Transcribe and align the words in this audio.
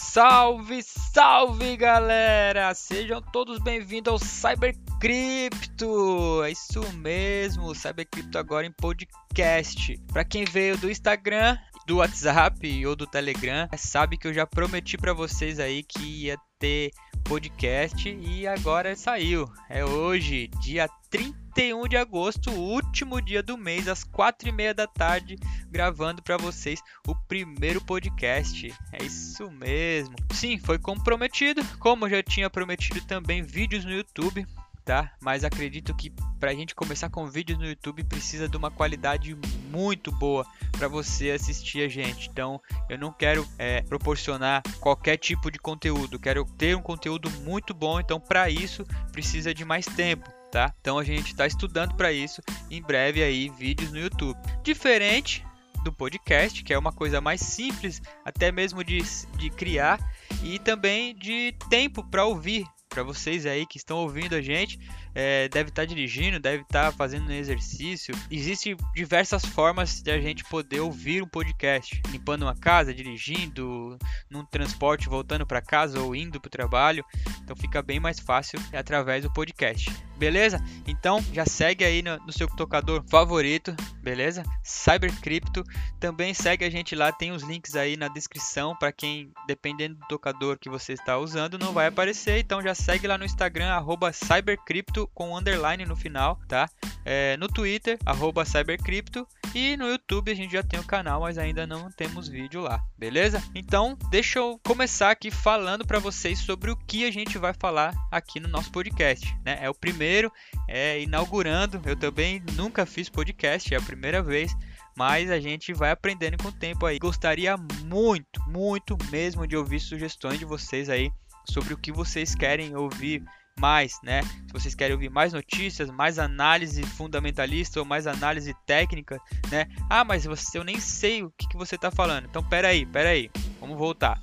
Salve, 0.00 0.80
salve 0.80 1.76
galera! 1.76 2.72
Sejam 2.72 3.20
todos 3.20 3.58
bem-vindos 3.58 4.12
ao 4.12 4.18
Cybercrypto! 4.20 6.44
É 6.44 6.52
isso 6.52 6.80
mesmo, 6.98 7.74
Cybercrypto 7.74 8.38
agora 8.38 8.64
em 8.64 8.70
podcast. 8.70 10.00
Para 10.12 10.24
quem 10.24 10.44
veio 10.44 10.78
do 10.78 10.88
Instagram, 10.88 11.58
do 11.84 11.96
WhatsApp 11.96 12.86
ou 12.86 12.94
do 12.94 13.08
Telegram, 13.08 13.68
sabe 13.76 14.16
que 14.16 14.28
eu 14.28 14.32
já 14.32 14.46
prometi 14.46 14.96
para 14.96 15.12
vocês 15.12 15.58
aí 15.58 15.82
que 15.82 16.26
ia 16.26 16.36
ter 16.60 16.92
podcast 17.28 18.08
e 18.08 18.46
agora 18.46 18.96
saiu. 18.96 19.52
É 19.68 19.84
hoje, 19.84 20.48
dia 20.62 20.88
31 21.10 21.86
de 21.86 21.96
agosto, 21.98 22.50
último 22.50 23.20
dia 23.20 23.42
do 23.42 23.58
mês, 23.58 23.86
às 23.86 24.02
quatro 24.02 24.48
e 24.48 24.52
meia 24.52 24.72
da 24.72 24.86
tarde, 24.86 25.36
gravando 25.70 26.22
para 26.22 26.38
vocês 26.38 26.80
o 27.06 27.14
primeiro 27.14 27.82
podcast. 27.82 28.74
É 28.90 29.04
isso 29.04 29.50
mesmo. 29.50 30.16
Sim, 30.32 30.58
foi 30.58 30.78
comprometido, 30.78 31.62
como 31.78 32.08
já 32.08 32.22
tinha 32.22 32.48
prometido 32.48 33.02
também 33.02 33.42
vídeos 33.42 33.84
no 33.84 33.92
YouTube 33.92 34.46
tá? 34.88 35.12
Mas 35.20 35.44
acredito 35.44 35.94
que 35.94 36.10
para 36.40 36.50
a 36.50 36.54
gente 36.54 36.74
começar 36.74 37.10
com 37.10 37.26
vídeos 37.26 37.58
no 37.58 37.66
YouTube 37.66 38.02
precisa 38.04 38.48
de 38.48 38.56
uma 38.56 38.70
qualidade 38.70 39.36
muito 39.70 40.10
boa 40.10 40.46
para 40.78 40.88
você 40.88 41.30
assistir 41.30 41.82
a 41.82 41.88
gente. 41.88 42.28
Então 42.30 42.60
eu 42.88 42.96
não 42.96 43.12
quero 43.12 43.46
é, 43.58 43.82
proporcionar 43.82 44.62
qualquer 44.80 45.16
tipo 45.16 45.50
de 45.50 45.58
conteúdo, 45.58 46.18
quero 46.18 46.44
ter 46.56 46.76
um 46.76 46.82
conteúdo 46.82 47.28
muito 47.42 47.74
bom. 47.74 47.98
Então 47.98 48.20
para 48.20 48.48
isso 48.48 48.86
precisa 49.12 49.52
de 49.52 49.64
mais 49.64 49.84
tempo. 49.84 50.30
Tá? 50.50 50.72
Então 50.80 50.98
a 50.98 51.04
gente 51.04 51.26
está 51.26 51.46
estudando 51.46 51.94
para 51.94 52.10
isso. 52.10 52.40
Em 52.70 52.80
breve 52.80 53.22
aí 53.22 53.50
vídeos 53.50 53.92
no 53.92 53.98
YouTube. 53.98 54.38
Diferente 54.62 55.44
do 55.84 55.92
podcast, 55.92 56.64
que 56.64 56.72
é 56.72 56.78
uma 56.78 56.92
coisa 56.92 57.20
mais 57.20 57.40
simples, 57.40 58.00
até 58.24 58.50
mesmo 58.50 58.82
de, 58.82 59.02
de 59.36 59.50
criar 59.50 59.98
e 60.42 60.58
também 60.58 61.14
de 61.14 61.54
tempo 61.68 62.02
para 62.02 62.24
ouvir, 62.24 62.64
para 62.98 63.04
vocês 63.04 63.46
aí 63.46 63.64
que 63.64 63.76
estão 63.76 63.98
ouvindo 63.98 64.34
a 64.34 64.42
gente, 64.42 64.76
é, 65.14 65.48
deve 65.48 65.68
estar 65.68 65.82
tá 65.82 65.86
dirigindo, 65.86 66.40
deve 66.40 66.62
estar 66.62 66.90
tá 66.90 66.92
fazendo 66.92 67.28
um 67.28 67.32
exercício. 67.32 68.12
Existem 68.28 68.76
diversas 68.92 69.44
formas 69.44 70.02
de 70.02 70.10
a 70.10 70.20
gente 70.20 70.42
poder 70.44 70.80
ouvir 70.80 71.22
um 71.22 71.28
podcast, 71.28 72.02
limpando 72.10 72.42
uma 72.42 72.56
casa, 72.56 72.92
dirigindo, 72.92 73.96
num 74.28 74.44
transporte 74.44 75.08
voltando 75.08 75.46
para 75.46 75.62
casa 75.62 76.00
ou 76.00 76.12
indo 76.12 76.40
para 76.40 76.48
o 76.48 76.50
trabalho. 76.50 77.04
Então 77.44 77.54
fica 77.54 77.80
bem 77.80 78.00
mais 78.00 78.18
fácil 78.18 78.58
através 78.72 79.22
do 79.22 79.32
podcast. 79.32 79.94
Beleza? 80.18 80.60
Então 80.86 81.24
já 81.32 81.46
segue 81.46 81.84
aí 81.84 82.02
no, 82.02 82.16
no 82.18 82.32
seu 82.32 82.48
tocador 82.48 83.04
favorito, 83.08 83.74
beleza? 84.02 84.42
Cybercrypto. 84.62 85.62
Também 86.00 86.34
segue 86.34 86.64
a 86.64 86.70
gente 86.70 86.94
lá, 86.96 87.12
tem 87.12 87.30
os 87.30 87.42
links 87.42 87.76
aí 87.76 87.96
na 87.96 88.08
descrição 88.08 88.74
para 88.76 88.90
quem, 88.90 89.32
dependendo 89.46 89.94
do 89.94 90.06
tocador 90.08 90.58
que 90.58 90.68
você 90.68 90.92
está 90.92 91.16
usando, 91.18 91.58
não 91.58 91.72
vai 91.72 91.86
aparecer. 91.86 92.38
Então 92.38 92.60
já 92.60 92.74
segue 92.74 93.06
lá 93.06 93.16
no 93.16 93.24
Instagram, 93.24 93.70
cybercrypto 94.12 95.08
com 95.14 95.36
underline 95.36 95.84
no 95.86 95.96
final, 95.96 96.38
tá? 96.48 96.68
É, 97.04 97.36
no 97.36 97.48
Twitter, 97.48 97.98
arroba 98.04 98.44
cybercrypto. 98.44 99.26
E 99.54 99.76
no 99.76 99.88
YouTube 99.88 100.30
a 100.30 100.34
gente 100.34 100.52
já 100.52 100.62
tem 100.62 100.78
o 100.78 100.84
canal, 100.84 101.22
mas 101.22 101.38
ainda 101.38 101.66
não 101.66 101.90
temos 101.90 102.28
vídeo 102.28 102.60
lá, 102.60 102.82
beleza? 102.96 103.42
Então, 103.54 103.96
deixa 104.10 104.38
eu 104.38 104.60
começar 104.64 105.10
aqui 105.10 105.30
falando 105.30 105.86
para 105.86 105.98
vocês 105.98 106.38
sobre 106.38 106.70
o 106.70 106.76
que 106.76 107.04
a 107.06 107.10
gente 107.10 107.38
vai 107.38 107.52
falar 107.52 107.94
aqui 108.10 108.38
no 108.38 108.48
nosso 108.48 108.70
podcast, 108.70 109.26
né? 109.44 109.58
É 109.60 109.70
o 109.70 109.74
primeiro, 109.74 110.30
é 110.68 111.00
inaugurando. 111.00 111.80
Eu 111.86 111.96
também 111.96 112.42
nunca 112.54 112.84
fiz 112.84 113.08
podcast, 113.08 113.74
é 113.74 113.78
a 113.78 113.82
primeira 113.82 114.22
vez 114.22 114.54
mas 114.96 115.30
a 115.30 115.38
gente 115.38 115.72
vai 115.72 115.92
aprendendo 115.92 116.36
com 116.42 116.48
o 116.48 116.52
tempo 116.52 116.84
aí. 116.84 116.98
Gostaria 116.98 117.56
muito, 117.56 118.42
muito 118.48 118.98
mesmo 119.12 119.46
de 119.46 119.56
ouvir 119.56 119.78
sugestões 119.78 120.40
de 120.40 120.44
vocês 120.44 120.90
aí 120.90 121.12
sobre 121.44 121.72
o 121.72 121.78
que 121.78 121.92
vocês 121.92 122.34
querem 122.34 122.74
ouvir 122.74 123.22
mais, 123.58 123.98
né? 124.02 124.22
Se 124.22 124.52
vocês 124.52 124.74
querem 124.74 124.94
ouvir 124.94 125.10
mais 125.10 125.32
notícias, 125.32 125.90
mais 125.90 126.18
análise 126.18 126.82
fundamentalista 126.82 127.80
ou 127.80 127.86
mais 127.86 128.06
análise 128.06 128.54
técnica, 128.66 129.20
né? 129.50 129.66
Ah, 129.88 130.04
mas 130.04 130.24
você, 130.24 130.58
eu 130.58 130.64
nem 130.64 130.80
sei 130.80 131.22
o 131.22 131.30
que, 131.36 131.48
que 131.48 131.56
você 131.56 131.74
está 131.74 131.90
falando. 131.90 132.26
Então, 132.26 132.42
pera 132.42 132.68
aí, 132.68 132.86
pera 132.86 133.10
aí. 133.10 133.30
Vamos 133.60 133.76
voltar. 133.76 134.20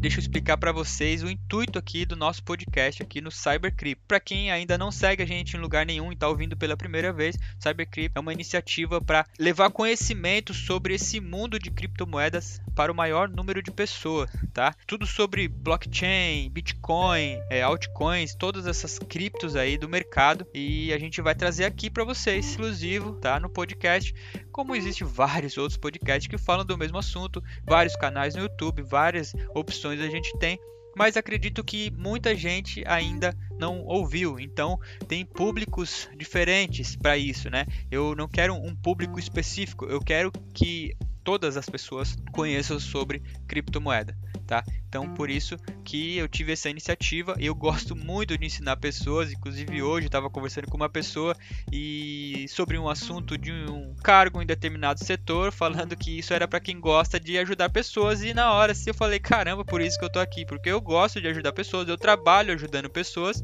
Deixa 0.00 0.18
eu 0.18 0.22
explicar 0.22 0.56
para 0.56 0.72
vocês 0.72 1.22
o 1.22 1.28
intuito 1.28 1.78
aqui 1.78 2.06
do 2.06 2.16
nosso 2.16 2.42
podcast 2.42 3.02
aqui 3.02 3.20
no 3.20 3.30
Cybercrypt. 3.30 4.02
Para 4.08 4.18
quem 4.18 4.50
ainda 4.50 4.78
não 4.78 4.90
segue 4.90 5.22
a 5.22 5.26
gente 5.26 5.54
em 5.54 5.60
lugar 5.60 5.84
nenhum 5.84 6.10
e 6.10 6.14
está 6.14 6.26
ouvindo 6.26 6.56
pela 6.56 6.74
primeira 6.74 7.12
vez, 7.12 7.36
Cybercrypt 7.58 8.16
é 8.16 8.20
uma 8.20 8.32
iniciativa 8.32 8.98
para 8.98 9.26
levar 9.38 9.70
conhecimento 9.70 10.54
sobre 10.54 10.94
esse 10.94 11.20
mundo 11.20 11.58
de 11.58 11.70
criptomoedas 11.70 12.62
para 12.74 12.90
o 12.90 12.94
maior 12.94 13.28
número 13.28 13.62
de 13.62 13.70
pessoas, 13.70 14.30
tá? 14.54 14.74
Tudo 14.86 15.06
sobre 15.06 15.46
blockchain, 15.46 16.48
Bitcoin, 16.48 17.38
é, 17.50 17.60
altcoins, 17.60 18.34
todas 18.34 18.66
essas 18.66 18.98
criptos 18.98 19.54
aí 19.54 19.76
do 19.76 19.88
mercado 19.88 20.46
e 20.54 20.94
a 20.94 20.98
gente 20.98 21.20
vai 21.20 21.34
trazer 21.34 21.66
aqui 21.66 21.90
para 21.90 22.04
vocês, 22.04 22.48
exclusivo, 22.48 23.16
tá? 23.16 23.38
No 23.38 23.50
podcast, 23.50 24.14
como 24.50 24.74
existe 24.74 25.04
vários 25.04 25.58
outros 25.58 25.76
podcasts 25.76 26.26
que 26.26 26.38
falam 26.38 26.64
do 26.64 26.78
mesmo 26.78 26.96
assunto, 26.96 27.44
vários 27.66 27.96
canais 27.96 28.34
no 28.34 28.42
YouTube, 28.42 28.80
várias 28.80 29.34
opções 29.54 29.89
a 29.98 30.08
gente 30.08 30.36
tem 30.38 30.58
mas 30.96 31.16
acredito 31.16 31.62
que 31.62 31.90
muita 31.92 32.34
gente 32.34 32.82
ainda 32.86 33.36
não 33.58 33.84
ouviu. 33.84 34.38
Então, 34.38 34.78
tem 35.06 35.24
públicos 35.24 36.08
diferentes 36.16 36.96
para 36.96 37.16
isso, 37.16 37.48
né? 37.48 37.66
Eu 37.90 38.14
não 38.14 38.28
quero 38.28 38.54
um 38.54 38.74
público 38.74 39.18
específico, 39.18 39.86
eu 39.86 40.00
quero 40.00 40.32
que 40.52 40.96
todas 41.30 41.56
as 41.56 41.68
pessoas 41.70 42.16
conheçam 42.32 42.80
sobre 42.80 43.22
criptomoeda, 43.46 44.16
tá? 44.48 44.64
Então, 44.88 45.14
por 45.14 45.30
isso 45.30 45.56
que 45.84 46.16
eu 46.16 46.26
tive 46.26 46.54
essa 46.54 46.68
iniciativa. 46.68 47.36
Eu 47.38 47.54
gosto 47.54 47.94
muito 47.94 48.36
de 48.36 48.44
ensinar 48.44 48.76
pessoas, 48.78 49.30
inclusive 49.30 49.80
hoje 49.80 50.06
estava 50.06 50.28
conversando 50.28 50.66
com 50.66 50.76
uma 50.76 50.88
pessoa 50.88 51.36
e 51.70 52.46
sobre 52.48 52.76
um 52.76 52.88
assunto 52.88 53.38
de 53.38 53.52
um 53.52 53.94
cargo 54.02 54.42
em 54.42 54.46
determinado 54.46 55.04
setor, 55.04 55.52
falando 55.52 55.96
que 55.96 56.18
isso 56.18 56.34
era 56.34 56.48
para 56.48 56.58
quem 56.58 56.80
gosta 56.80 57.20
de 57.20 57.38
ajudar 57.38 57.70
pessoas 57.70 58.24
e 58.24 58.34
na 58.34 58.52
hora 58.52 58.72
assim 58.72 58.90
eu 58.90 58.94
falei, 58.94 59.20
caramba, 59.20 59.64
por 59.64 59.80
isso 59.80 59.96
que 59.96 60.04
eu 60.04 60.10
tô 60.10 60.18
aqui, 60.18 60.44
porque 60.44 60.68
eu 60.68 60.80
gosto 60.80 61.20
de 61.20 61.28
ajudar 61.28 61.52
pessoas, 61.52 61.88
eu 61.88 61.96
trabalho 61.96 62.52
ajudando 62.52 62.90
pessoas 62.90 63.40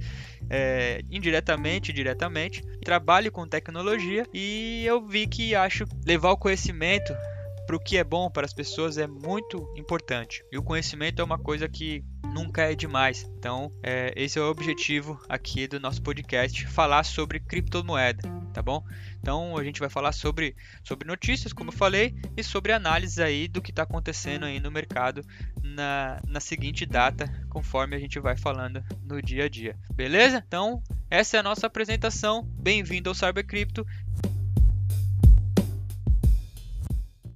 é, 0.50 1.02
indiretamente, 1.08 1.92
diretamente, 1.92 2.64
trabalho 2.84 3.30
com 3.30 3.46
tecnologia 3.46 4.26
e 4.34 4.82
eu 4.84 5.06
vi 5.06 5.28
que 5.28 5.54
acho 5.54 5.84
levar 6.04 6.32
o 6.32 6.36
conhecimento 6.36 7.14
para 7.66 7.77
o 7.77 7.81
que 7.81 7.99
é 7.99 8.04
bom 8.04 8.31
para 8.31 8.47
as 8.47 8.54
pessoas 8.54 8.97
é 8.97 9.06
muito 9.06 9.72
importante. 9.77 10.44
E 10.53 10.56
o 10.56 10.62
conhecimento 10.62 11.21
é 11.21 11.25
uma 11.25 11.38
coisa 11.38 11.69
que 11.69 12.04
nunca 12.32 12.62
é 12.62 12.75
demais. 12.75 13.28
Então, 13.38 13.72
é, 13.82 14.12
esse 14.15 14.38
é 14.38 14.43
o 14.43 14.50
objetivo 14.50 15.21
aqui 15.28 15.66
do 15.66 15.81
nosso 15.81 16.00
podcast, 16.03 16.66
falar 16.66 17.03
sobre 17.03 17.41
criptomoeda, 17.41 18.22
tá 18.53 18.62
bom? 18.62 18.84
Então, 19.19 19.56
a 19.56 19.65
gente 19.65 19.81
vai 19.81 19.88
falar 19.88 20.12
sobre, 20.12 20.55
sobre 20.84 21.09
notícias, 21.09 21.53
como 21.53 21.71
eu 21.71 21.76
falei, 21.76 22.15
e 22.37 22.43
sobre 22.44 22.72
análise 22.72 23.21
aí 23.22 23.49
do 23.49 23.60
que 23.60 23.71
está 23.71 23.82
acontecendo 23.82 24.44
aí 24.44 24.60
no 24.60 24.71
mercado 24.71 25.25
na, 25.62 26.21
na 26.26 26.41
seguinte 26.41 26.87
data, 26.87 27.28
conforme 27.49 27.97
a 27.97 27.99
gente 27.99 28.21
vai 28.21 28.37
falando 28.37 28.84
no 29.03 29.21
dia 29.21 29.47
a 29.47 29.49
dia. 29.49 29.76
Beleza? 29.93 30.43
Então, 30.47 30.82
essa 31.10 31.37
é 31.37 31.41
a 31.41 31.43
nossa 31.43 31.66
apresentação. 31.66 32.43
Bem-vindo 32.59 33.09
ao 33.09 33.15
Cybercripto. 33.15 33.84